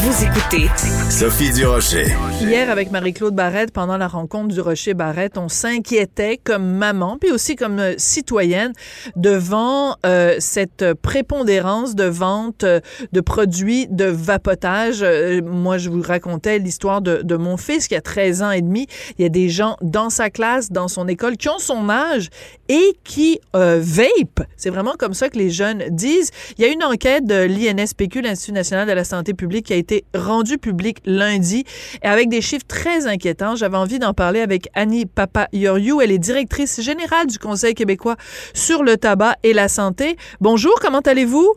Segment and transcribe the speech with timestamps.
[0.00, 0.68] Vous écoutez
[1.10, 2.06] Sophie Durocher.
[2.40, 7.32] Hier, avec Marie-Claude Barrette, pendant la rencontre du Rocher Barrette, on s'inquiétait comme maman, puis
[7.32, 8.72] aussi comme euh, citoyenne,
[9.16, 12.78] devant euh, cette prépondérance de vente euh,
[13.10, 15.04] de produits de vapotage.
[15.44, 18.86] Moi, je vous racontais l'histoire de, de, mon fils qui a 13 ans et demi.
[19.18, 22.30] Il y a des gens dans sa classe, dans son école, qui ont son âge
[22.68, 24.46] et qui euh, vape.
[24.56, 26.30] C'est vraiment comme ça que les jeunes disent.
[26.58, 29.76] Il y a une enquête de l'INSPQ, l'Institut national de la santé publique, qui a
[29.76, 31.64] été rendue publique lundi
[32.02, 33.56] et avec des chiffres très inquiétants.
[33.56, 36.00] J'avais envie d'en parler avec Annie Papa-Yoriou.
[36.00, 38.16] Elle est directrice générale du Conseil québécois
[38.54, 40.16] sur le tabac et la santé.
[40.40, 41.54] Bonjour, comment allez-vous?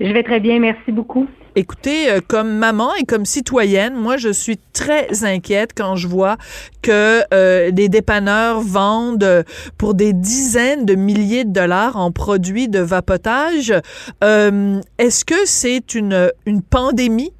[0.00, 1.26] Je vais très bien, merci beaucoup.
[1.56, 6.36] Écoutez, euh, comme maman et comme citoyenne, moi, je suis très inquiète quand je vois
[6.80, 9.42] que euh, les dépanneurs vendent euh,
[9.76, 13.74] pour des dizaines de milliers de dollars en produits de vapotage.
[14.22, 17.32] Euh, Est-ce que c'est une, une pandémie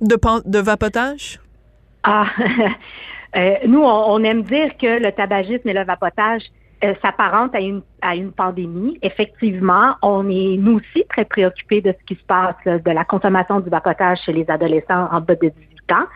[0.00, 1.38] de, de vapotage?
[2.02, 2.26] Ah,
[3.36, 6.42] euh, nous, on, on, aime dire que le tabagisme et le vapotage
[6.84, 8.98] euh, s'apparente à une, à une pandémie.
[9.02, 13.60] Effectivement, on est nous aussi très préoccupés de ce qui se passe, de la consommation
[13.60, 16.06] du vapotage chez les adolescents en bas de 18 ans.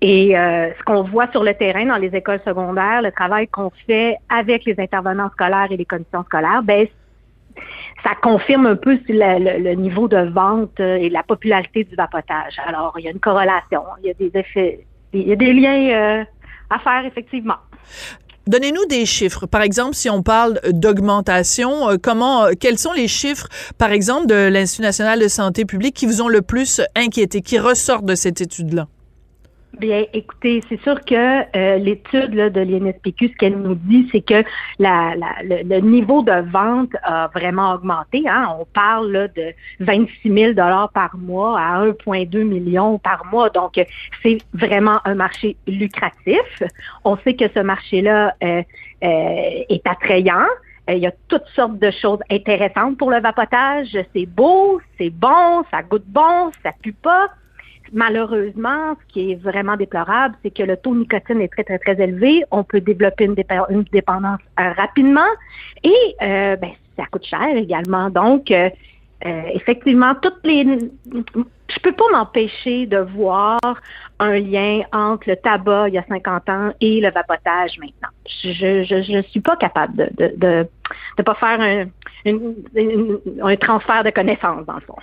[0.00, 3.70] Et euh, ce qu'on voit sur le terrain dans les écoles secondaires, le travail qu'on
[3.86, 6.86] fait avec les intervenants scolaires et les commissions scolaires, ben
[8.02, 12.56] ça confirme un peu le, niveau de vente et la popularité du vapotage.
[12.66, 15.52] Alors, il y a une corrélation, il y a des effets, il y a des
[15.52, 16.24] liens euh,
[16.70, 17.58] à faire effectivement.
[18.50, 19.46] Donnez-nous des chiffres.
[19.46, 23.46] Par exemple, si on parle d'augmentation, euh, comment, euh, quels sont les chiffres,
[23.78, 27.60] par exemple, de l'Institut national de santé publique qui vous ont le plus inquiété, qui
[27.60, 28.88] ressortent de cette étude-là?
[29.78, 31.14] Bien, écoutez, c'est sûr que
[31.56, 34.42] euh, l'étude de l'INSPQ, ce qu'elle nous dit, c'est que
[34.80, 38.24] la, la, le, le, niveau de vente a vraiment augmenté.
[38.28, 38.56] Hein?
[38.58, 43.48] On parle là, de 26 000 dollars par mois à 1,2 million par mois.
[43.50, 43.80] Donc,
[44.22, 46.62] c'est vraiment un marché lucratif.
[47.04, 48.62] On sait que ce marché-là euh,
[49.04, 50.46] euh, est attrayant.
[50.88, 53.96] Il y a toutes sortes de choses intéressantes pour le vapotage.
[54.12, 57.30] C'est beau, c'est bon, ça goûte bon, ça pue pas
[57.92, 61.78] malheureusement, ce qui est vraiment déplorable, c'est que le taux de nicotine est très, très,
[61.78, 62.44] très élevé.
[62.50, 65.30] On peut développer une, dép une dépendance euh, rapidement
[65.82, 68.10] et euh, ben, ça coûte cher également.
[68.10, 68.70] Donc, euh,
[69.54, 70.64] effectivement, toutes les...
[71.72, 73.60] Je peux pas m'empêcher de voir
[74.18, 78.08] un lien entre le tabac il y a 50 ans et le vapotage maintenant.
[78.26, 80.68] Je je, je suis pas capable de de,
[81.16, 81.84] de, pas faire un,
[82.26, 84.96] un transfert de connaissances dans le fond.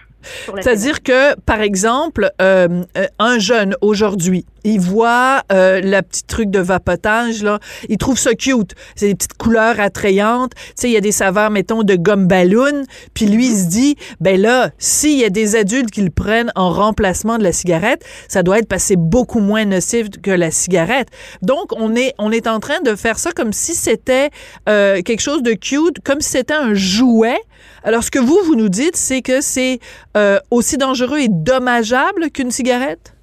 [0.55, 2.83] C'est-à-dire que, par exemple, euh,
[3.19, 8.33] un jeune aujourd'hui, il voit euh, la petite truc de vapotage, là, il trouve ça
[8.33, 8.73] cute.
[8.95, 10.53] C'est des petites couleurs attrayantes.
[10.55, 12.83] Tu sais, il y a des saveurs, mettons, de gomme ballon.
[13.13, 16.51] Puis lui, il se dit, ben là, s'il y a des adultes qui le prennent
[16.55, 21.07] en remplacement de la cigarette, ça doit être passé beaucoup moins nocif que la cigarette.
[21.41, 24.29] Donc, on est, on est en train de faire ça comme si c'était
[24.67, 27.39] euh, quelque chose de cute, comme si c'était un jouet.
[27.87, 29.79] Alors, ce que vous, vous nous dites, c'est que c'est
[30.17, 33.15] euh, aussi dangereux et dommageable qu'une cigarette?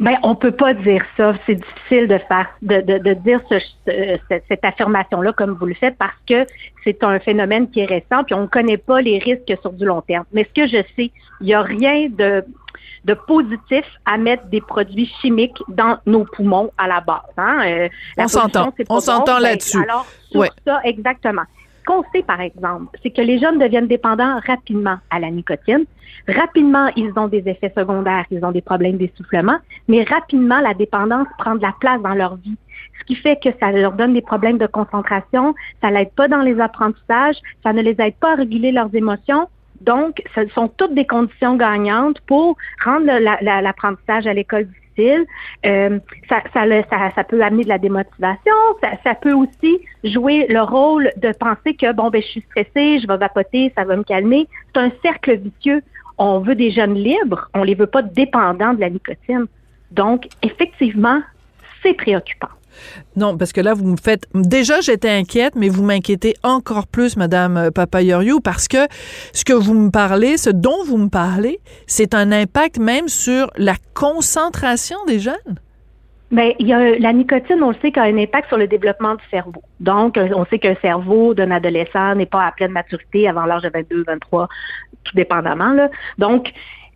[0.00, 1.34] Ben, on peut pas dire ça.
[1.46, 5.74] C'est difficile de faire, de, de, de dire ce, ce, cette affirmation-là comme vous le
[5.74, 6.44] faites parce que
[6.82, 9.84] c'est un phénomène qui est récent puis on ne connaît pas les risques sur du
[9.84, 10.24] long terme.
[10.32, 12.44] Mais ce que je sais, il n'y a rien de,
[13.04, 17.20] de positif à mettre des produits chimiques dans nos poumons à la base.
[17.36, 17.60] Hein?
[17.66, 18.74] Euh, la on s'entend.
[18.88, 19.42] On s'entend bon.
[19.42, 19.78] là-dessus.
[19.78, 20.50] Ben, alors, sur ouais.
[20.66, 21.42] ça, exactement.
[21.82, 25.84] Ce qu'on sait, par exemple, c'est que les jeunes deviennent dépendants rapidement à la nicotine.
[26.28, 31.26] Rapidement, ils ont des effets secondaires, ils ont des problèmes d'essoufflement, mais rapidement, la dépendance
[31.38, 32.56] prend de la place dans leur vie.
[33.00, 36.42] Ce qui fait que ça leur donne des problèmes de concentration, ça l'aide pas dans
[36.42, 39.48] les apprentissages, ça ne les aide pas à réguler leurs émotions.
[39.80, 43.06] Donc, ce sont toutes des conditions gagnantes pour rendre
[43.60, 45.98] l'apprentissage à l'école Euh,
[46.28, 48.54] ça, peut amener de la démotivation.
[48.82, 53.00] Ça, ça, peut aussi jouer le rôle de penser que, bon, ben, je suis stressée,
[53.00, 54.48] je vais vapoter, ça va me calmer.
[54.74, 55.82] C'est un cercle vicieux.
[56.18, 59.46] On veut des jeunes libres, on les veut pas dépendants de la nicotine.
[59.90, 61.20] Donc, effectivement,
[61.82, 62.48] c'est préoccupant.
[63.16, 64.26] Non, parce que là, vous me faites.
[64.34, 68.88] Déjà, j'étais inquiète, mais vous m'inquiétez encore plus, Madame Papayoriou, parce que
[69.32, 73.50] ce que vous me parlez, ce dont vous me parlez, c'est un impact même sur
[73.56, 75.58] la concentration des jeunes.
[76.32, 79.16] Bien, il y a, la nicotine, on le sait, a un impact sur le développement
[79.16, 79.62] du cerveau.
[79.80, 83.68] Donc, on sait qu'un cerveau d'un adolescent n'est pas à pleine maturité avant l'âge de
[83.68, 84.48] 22, 23,
[85.04, 85.76] tout dépendamment.
[86.16, 86.50] Donc,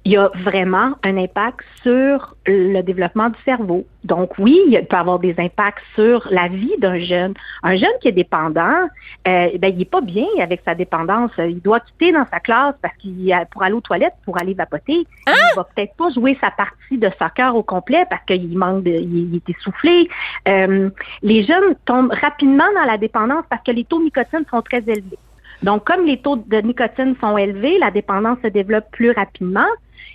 [0.06, 3.84] il y a vraiment un impact sur le développement du cerveau.
[4.04, 7.34] Donc oui, il peut avoir des impacts sur la vie d'un jeune.
[7.64, 8.84] Un jeune qui est dépendant,
[9.26, 11.32] euh, ben, il n'est pas bien avec sa dépendance.
[11.38, 15.08] Il doit quitter dans sa classe parce qu'il pour aller aux toilettes, pour aller vapoter.
[15.26, 15.32] Hein?
[15.34, 18.92] Il va peut-être pas jouer sa partie de soccer au complet parce qu'il manque de,
[18.92, 20.08] il, est essoufflé.
[20.46, 20.88] Euh,
[21.22, 24.84] les jeunes tombent rapidement dans la dépendance parce que les taux de nicotine sont très
[24.86, 25.18] élevés.
[25.64, 29.66] Donc, comme les taux de nicotine sont élevés, la dépendance se développe plus rapidement.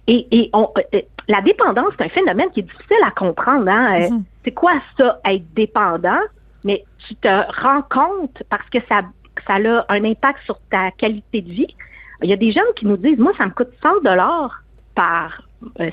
[0.07, 3.69] Et, on, euh, euh, la dépendance, c'est un phénomène qui est difficile à comprendre.
[3.69, 4.01] Hein?
[4.01, 4.24] Euh, mhm.
[4.44, 6.19] C'est quoi ça, être dépendant?
[6.63, 9.01] Mais tu te rends compte parce que ça,
[9.48, 11.75] ça a un impact sur ta qualité de vie.
[12.24, 14.63] Il y a des gens qui nous disent, moi, ça me coûte 100 dollars
[14.95, 15.42] par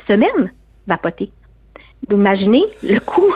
[0.07, 0.53] semaine
[0.87, 1.31] vapoter.
[2.09, 3.35] Vous imaginez le coût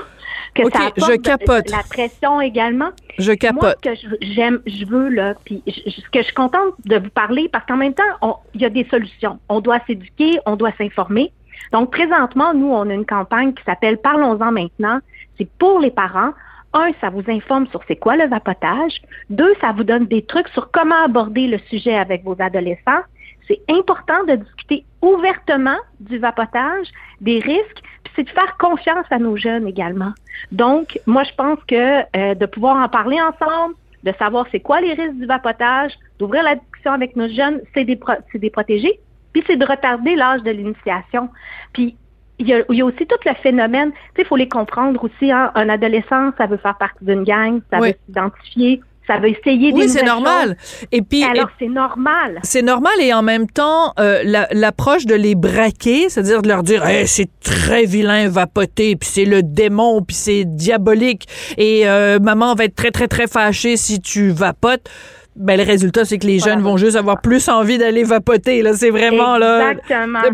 [0.54, 1.70] que ça apporte je capote.
[1.70, 2.90] la pression également.
[3.18, 3.62] Je capote.
[3.84, 7.10] Moi, ce que j'aime, je veux là, puis ce que je suis contente de vous
[7.10, 9.38] parler, parce qu'en même temps, il y a des solutions.
[9.48, 11.32] On doit s'éduquer, on doit s'informer.
[11.72, 14.98] Donc présentement, nous, on a une campagne qui s'appelle Parlons-en maintenant.
[15.38, 16.32] C'est pour les parents.
[16.74, 19.02] Un, ça vous informe sur c'est quoi le vapotage.
[19.30, 23.02] Deux, ça vous donne des trucs sur comment aborder le sujet avec vos adolescents.
[23.48, 26.86] C'est important de discuter ouvertement du vapotage,
[27.20, 27.82] des risques,
[28.14, 30.12] c'est de faire confiance à nos jeunes également.
[30.50, 33.74] Donc, moi, je pense que euh, de pouvoir en parler ensemble,
[34.04, 37.84] de savoir c'est quoi les risques du vapotage, d'ouvrir la discussion avec nos jeunes, c'est
[37.84, 37.98] des,
[38.34, 39.00] des protégés,
[39.32, 41.30] puis c'est de retarder l'âge de l'initiation.
[41.72, 41.96] Puis
[42.38, 44.48] il y, a, il y, a, aussi tout le phénomène, tu sais, il faut les
[44.48, 45.30] comprendre aussi.
[45.30, 49.72] Hein, un adolescent, ça veut faire partie d'une gang, ça veut s'identifier, ça veut essayer
[49.72, 50.56] Oui, c'est normal.
[50.92, 52.40] Et puis alors c'est normal.
[52.44, 54.22] C'est normal et en même temps euh,
[54.52, 59.42] l'approche de les braquer, c'est-à-dire de leur dire c'est très vilain vapoter, puis c'est le
[59.42, 61.26] démon, puis c'est diabolique
[61.58, 64.88] et euh, maman va être très très très fâchée si tu vapotes
[65.34, 68.74] ben le résultat c'est que les jeunes vont juste avoir plus envie d'aller vapoter là.
[68.74, 69.72] C'est vraiment là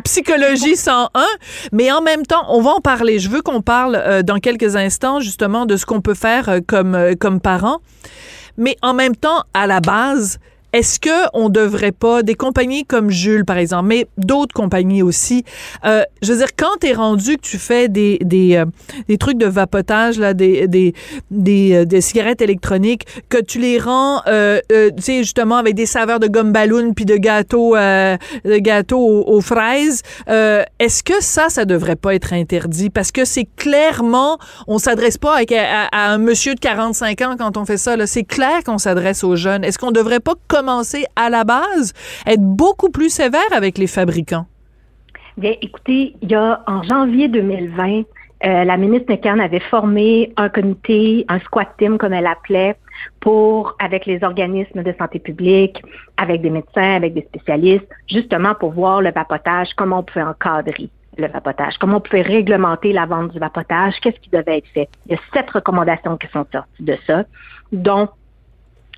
[0.04, 1.08] psychologie 101
[1.72, 3.20] mais en même temps on va en parler.
[3.20, 6.98] Je veux qu'on parle euh, dans quelques instants justement de ce qu'on peut faire comme
[7.20, 7.78] comme parents
[8.58, 10.38] mais en même temps, à la base,
[10.72, 15.44] est-ce que on devrait pas des compagnies comme Jules par exemple, mais d'autres compagnies aussi.
[15.84, 18.66] Euh, je veux dire quand tu es rendu que tu fais des des, euh,
[19.08, 20.94] des trucs de vapotage là, des des
[21.30, 26.20] des, euh, cigarettes électroniques, que tu les rends, euh, tu sais justement avec des saveurs
[26.20, 30.02] de gomme ballon puis de gâteaux de gâteaux aux, fraises.
[30.26, 32.90] Est-ce que ça ça devrait pas être interdit?
[32.90, 35.38] Parce que c'est clairement on s'adresse pas
[35.92, 37.94] à, un monsieur de 45 ans quand on fait ça.
[38.06, 39.64] C'est clair qu'on s'adresse aux jeunes.
[39.64, 40.34] Est-ce qu'on devrait pas
[41.16, 41.92] à la base,
[42.26, 44.46] être beaucoup plus sévère avec les fabricants?
[45.36, 48.02] Bien, écoutez, il y a en janvier 2020,
[48.44, 52.76] euh, la ministre Necan avait formé un comité, un squat team comme elle appelait,
[53.20, 55.82] pour avec les organismes de santé publique,
[56.16, 60.90] avec des médecins, avec des spécialistes, justement pour voir le vapotage, comment on pouvait encadrer
[61.16, 64.88] le vapotage, comment on pouvait réglementer la vente du vapotage, qu'est-ce qui devait être fait.
[65.06, 67.24] Il y a sept recommandations qui sont sorties de ça,
[67.72, 68.08] dont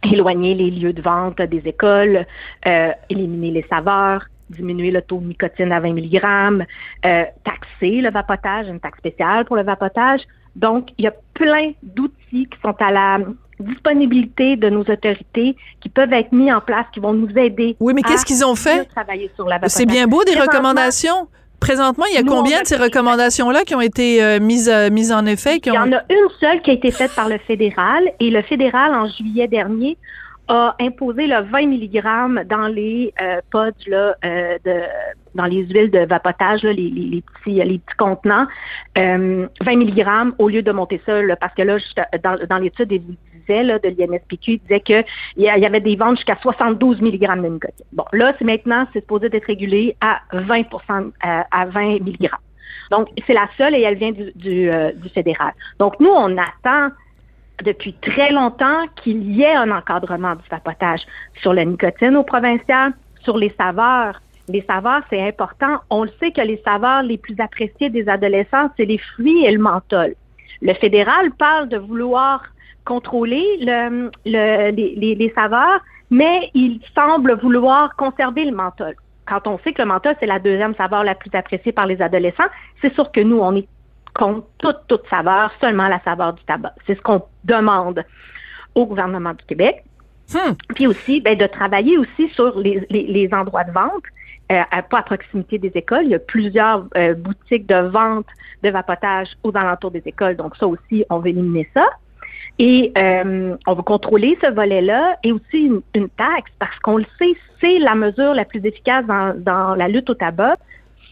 [0.03, 2.27] éloigner les lieux de vente des écoles,
[2.67, 6.67] euh, éliminer les saveurs, diminuer le taux de nicotine à 20 mg,
[7.05, 10.21] euh, taxer le vapotage, une taxe spéciale pour le vapotage.
[10.57, 13.19] Donc, il y a plein d'outils qui sont à la
[13.61, 17.77] disponibilité de nos autorités qui peuvent être mis en place, qui vont nous aider.
[17.79, 18.89] Oui, mais qu'est-ce qu'ils ont fait?
[19.67, 21.29] C'est bien beau des recommandations.
[21.61, 25.13] Présentement, il y a combien de ces recommandations-là qui ont été euh, mises, euh, mises
[25.13, 25.61] en effet?
[25.65, 28.43] il y en a une seule qui a été faite par le fédéral et le
[28.43, 29.99] fédéral, en juillet dernier,
[30.49, 34.81] a imposé le 20 mg dans les euh, pods là, de,
[35.35, 38.47] dans les huiles de vapotage, les, les, petits, les petits contenants,
[38.97, 41.77] 20 mg au lieu de monter ça, parce que là,
[42.25, 43.01] dans, dans l'étude,
[43.49, 45.05] de l'INSPQ, disait qu'il
[45.37, 47.87] y avait des ventes jusqu'à 72 mg de nicotine.
[47.93, 50.63] Bon, là, c'est maintenant, c'est supposé être régulé à 20
[51.23, 52.31] à 20 mg.
[52.91, 55.53] Donc, c'est la seule et elle vient du, euh, du, fédéral.
[55.79, 56.95] Donc, nous, on attend
[57.63, 61.01] depuis très longtemps qu'il y ait un encadrement du vapotage
[61.41, 62.93] sur la nicotine au provincial,
[63.23, 64.21] sur les saveurs.
[64.49, 65.79] Les saveurs, c'est important.
[65.91, 69.53] On le sait que les saveurs les plus appréciées des adolescents, c'est les fruits et
[69.53, 70.15] le menthol.
[70.63, 72.43] Le fédéral parle de vouloir
[72.91, 75.81] contrôler le, les, les, saveurs,
[76.11, 78.95] mais il semble vouloir conserver le menthol.
[79.29, 82.03] Quand on sait que le menthol, c'est la deuxième saveur la plus appréciée par les
[82.03, 82.51] adolescents,
[82.83, 83.69] c'est sûr que nous, on est
[84.13, 86.75] contre toute, toute saveur, seulement la saveur du tabac.
[86.85, 88.05] C'est ce qu'on demande
[88.75, 89.85] au gouvernement du Québec.
[90.35, 90.55] Hmm.
[90.75, 94.07] Puis aussi, ben, de travailler aussi sur les, les, endroits de vente,
[94.51, 96.07] euh, pas à proximité des écoles.
[96.07, 98.27] Il y a plusieurs euh, boutiques de vente
[98.65, 100.35] de vapotage aux alentours des écoles.
[100.35, 101.87] Donc ça aussi, on veut éliminer ça.
[102.59, 107.35] Et euh, on va contrôler ce volet-là et aussi une, taxe parce qu'on le sait,
[107.61, 110.57] c'est la mesure la plus efficace dans, la lutte au tabac.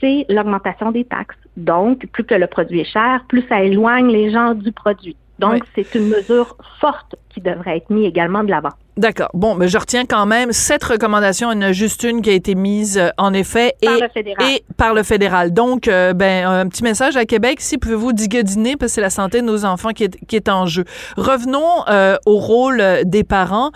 [0.01, 1.39] c'est l'augmentation des taxes.
[1.57, 5.17] Donc, plus que le produit est cher, plus ça éloigne les gens du produit.
[5.39, 8.73] Donc, c'est une mesure forte qui devrait être mise également de l'avant.
[8.97, 9.31] D'accord.
[9.33, 11.53] Bon, mais je retiens quand même cette recommandation.
[11.53, 14.01] Il y en a juste une qui a été mise euh, en effet par et,
[14.01, 14.51] le fédéral.
[14.51, 15.53] et par le fédéral.
[15.53, 17.61] Donc, euh, ben un petit message à Québec.
[17.61, 20.49] Si pouvez-vous digodiner parce que c'est la santé de nos enfants qui est, qui est
[20.49, 20.85] en jeu.
[21.17, 23.71] Revenons euh, au rôle des parents.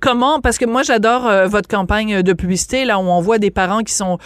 [0.00, 3.80] comment Parce que moi j'adore votre campagne de publicité là où on voit des parents
[3.80, 4.18] qui sont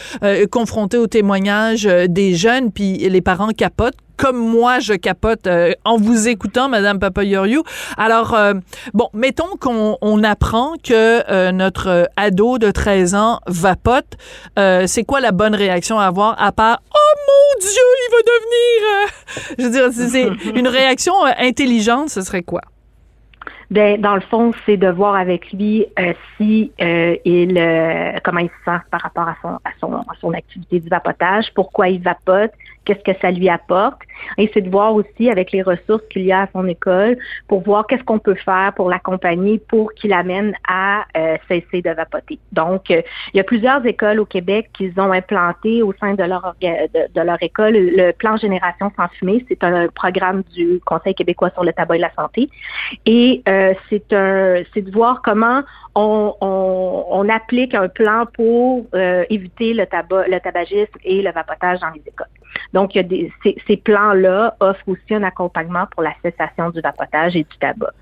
[0.50, 5.96] confrontés aux témoignages des jeunes puis les parents capotent comme moi, je capote euh, en
[5.96, 7.62] vous écoutant, Madame Papayoriou.
[7.96, 8.54] Alors, euh,
[8.94, 14.16] bon, mettons qu'on on apprend que euh, notre ado de 13 ans vapote.
[14.56, 19.56] c'est quoi la bonne réaction à avoir à part «Oh mon Dieu, il va devenir...
[19.58, 22.62] je veux dire, c'est une réaction intelligente, ce serait quoi?
[23.70, 25.86] Ben, dans le fond, c'est de voir avec lui
[26.36, 30.78] si il comment il se sent par rapport à son à son à son activité
[30.78, 32.52] du vapotage, pourquoi il vapote,
[32.84, 34.00] qu'est-ce que ça lui apporte.
[34.38, 37.16] Et c'est de voir aussi avec les ressources qu'il y a à son école
[37.48, 41.90] pour voir qu'est-ce qu'on peut faire pour l'accompagner pour qu'il amène à euh, cesser de
[41.90, 42.38] vapoter.
[42.52, 43.02] Donc, euh,
[43.32, 47.20] il y a plusieurs écoles au Québec qui ont implanté au sein de leur de,
[47.20, 49.44] leur école le plan Génération sans fumée.
[49.48, 52.48] C'est un programme du Conseil québécois sur le tabac et la santé.
[53.04, 55.62] Et euh, c'est un c'est de voir comment
[55.94, 58.86] on, on, applique un plan pour
[59.30, 62.26] éviter le tabac, le tabagisme et le vapotage dans les écoles.
[62.72, 66.70] Donc, il y a des, ces, ces plans-là offrent aussi un accompagnement pour la cessation
[66.70, 67.92] du vapotage et du tabac.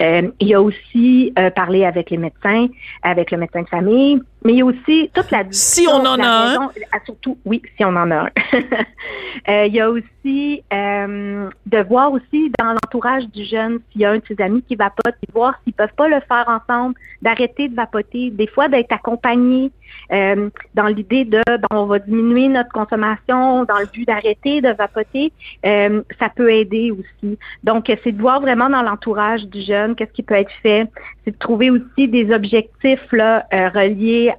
[0.00, 2.66] Euh, il y a aussi euh, parlé avec les médecins,
[3.02, 6.20] avec le médecin de famille, mais il y a aussi toute la Si on en
[6.20, 6.70] a un.
[7.04, 8.30] Surtout, oui, si on en a un.
[9.48, 14.04] euh, il y a aussi euh, de voir aussi dans l'entourage du jeune s'il y
[14.04, 16.94] a un de ses amis qui vapote, et voir s'ils peuvent pas le faire ensemble,
[17.22, 19.70] d'arrêter de vapoter, des fois d'être accompagné
[20.12, 24.70] euh, dans l'idée de ben, on va diminuer notre consommation dans le but d'arrêter de
[24.70, 25.32] vapoter,
[25.64, 27.38] euh, ça peut aider aussi.
[27.64, 30.88] Donc, c'est de voir vraiment dans l'entourage du jeune qu'est-ce qui peut être fait.
[31.24, 33.68] C'est de trouver aussi des objectifs là, euh,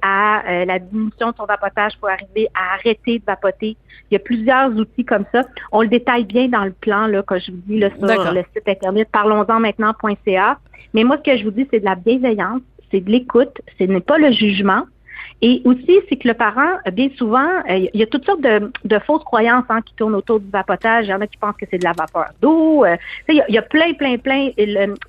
[0.02, 3.76] à la diminution de son vapotage pour arriver à arrêter de vapoter.
[4.10, 5.42] Il y a plusieurs outils comme ça.
[5.72, 8.44] On le détaille bien dans le plan, là, quand je vous dis là, sur le
[8.54, 10.58] site internet parlons-en maintenant.ca.
[10.92, 12.60] Mais moi, ce que je vous dis, c'est de la bienveillance,
[12.90, 14.84] c'est de l'écoute, ce n'est pas le jugement.
[15.42, 18.98] Et aussi, c'est que le parent, bien souvent, euh, il y a toutes sortes de,
[19.00, 21.06] fausses croyances hein, qui tournent autour du vapotage.
[21.06, 22.84] Il y en a qui pensent que c'est de la vapeur d'eau.
[22.84, 22.96] Euh,
[23.28, 24.50] il, y a, plein, plein, plein.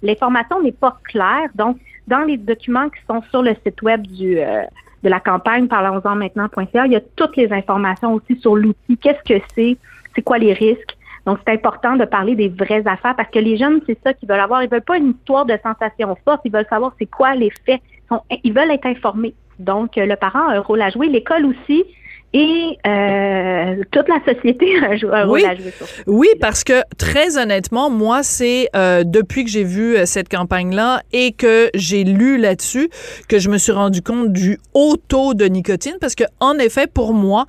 [0.01, 1.49] L'information n'est pas claire.
[1.53, 1.77] Donc,
[2.07, 4.63] dans les documents qui sont sur le site web du euh,
[5.03, 8.97] de la campagne parlons-en maintenant.ca, il y a toutes les informations aussi sur l'outil.
[8.97, 9.77] Qu'est-ce que c'est?
[10.15, 10.97] C'est quoi les risques?
[11.25, 14.29] Donc, c'est important de parler des vraies affaires parce que les jeunes, c'est ça qu'ils
[14.29, 14.63] veulent avoir.
[14.63, 16.41] Ils veulent pas une histoire de sensation forte.
[16.45, 17.81] Ils veulent savoir c'est quoi les faits.
[18.43, 19.33] Ils veulent être informés.
[19.57, 21.83] Donc, le parent a un rôle à jouer, l'école aussi.
[22.37, 26.03] Et euh, toute la société a un rôle à jouer sur ça.
[26.05, 31.01] Oui, parce que très honnêtement, moi, c'est euh, depuis que j'ai vu euh, cette campagne-là
[31.13, 32.89] et que j'ai lu là-dessus
[33.29, 35.95] que je me suis rendu compte du haut taux de nicotine.
[36.01, 37.45] Parce que en effet, pour moi,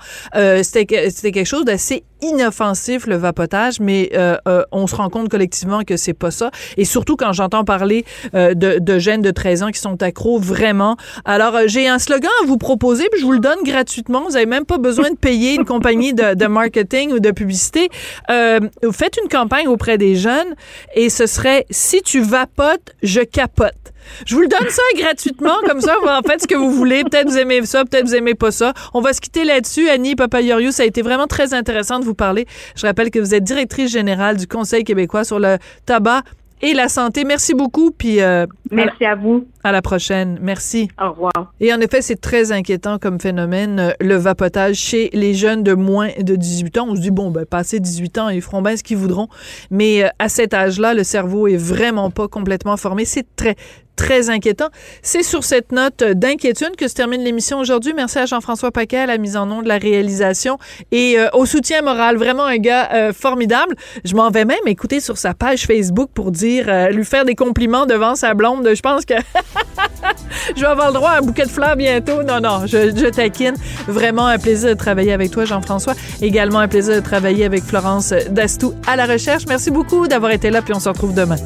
[0.62, 5.28] c'était c'était quelque chose d'assez inoffensif le vapotage, mais euh, euh, on se rend compte
[5.28, 6.50] collectivement que c'est pas ça.
[6.76, 8.04] Et surtout quand j'entends parler
[8.34, 10.96] euh, de, de, jeunes de 13 ans qui sont accros vraiment.
[11.24, 14.24] Alors j'ai un slogan à vous proposer, puis je vous le donne gratuitement.
[14.28, 17.88] Vous avez même pas besoin de payer une compagnie de, de, marketing ou de publicité.
[18.28, 20.54] vous faites une campagne auprès des jeunes
[20.94, 23.92] et ce serait si tu vapotes, je capote.
[24.26, 27.04] Je vous le donne ça gratuitement, comme ça, vous en faites ce que vous voulez.
[27.04, 28.72] Peut-être vous aimez ça, peut-être vous aimez pas ça.
[28.94, 29.88] On va se quitter là-dessus.
[29.88, 32.46] Annie Papayoriou, ça a été vraiment très intéressant de vous parler.
[32.76, 36.22] Je rappelle que vous êtes directrice générale du Conseil québécois sur le tabac
[36.62, 37.24] et la santé.
[37.24, 37.90] Merci beaucoup.
[37.90, 39.46] Puis euh, merci à, vous.
[39.62, 40.38] À la prochaine.
[40.40, 40.88] Merci.
[41.00, 41.52] Au revoir.
[41.60, 45.74] Et en effet, c'est très inquiétant comme phénomène euh, le vapotage chez les jeunes de
[45.74, 46.86] moins de 18 ans.
[46.88, 49.28] On se dit bon, ben passé 18 ans, ils feront bien ce qu'ils voudront.
[49.70, 53.04] Mais euh, à cet âge-là, le cerveau est vraiment pas complètement formé.
[53.04, 53.56] C'est très
[53.96, 54.68] très inquiétant.
[55.02, 57.92] C'est sur cette note d'inquiétude que se termine l'émission aujourd'hui.
[57.94, 60.58] Merci à Jean-François Paquet à la mise en nom de la réalisation
[60.92, 62.16] et euh, au soutien moral.
[62.16, 63.74] Vraiment un gars euh, formidable.
[64.04, 67.34] Je m'en vais même écouter sur sa page Facebook pour dire, euh, lui faire des
[67.34, 68.68] compliments devant sa blonde.
[68.74, 69.14] Je pense que
[70.56, 72.22] je vais avoir le droit à un bouquet de fleurs bientôt.
[72.22, 73.54] Non, non, je, je taquine.
[73.88, 75.94] Vraiment un plaisir de travailler avec toi, Jean-François.
[76.20, 79.44] Également un plaisir de travailler avec Florence Dastou à la recherche.
[79.48, 81.36] Merci beaucoup d'avoir été là, puis on se retrouve demain.